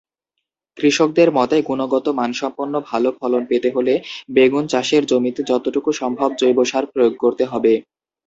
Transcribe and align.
কৃষকদের 0.77 1.29
মতে 1.37 1.57
গুণগত 1.67 2.05
মানসম্পন্ন 2.19 2.73
ভালো 2.89 3.09
ফলন 3.19 3.41
পেতে 3.49 3.69
হলে 3.75 3.93
বেগুন 4.29 4.63
চাষের 4.67 5.03
জমিতে 5.11 5.41
যতটুকু 5.49 5.89
সম্ভব 6.01 6.29
জৈব 6.39 6.57
সার 6.65 6.85
প্রয়োগ 6.91 7.13
করতে 7.23 7.43
হবে। 7.51 7.73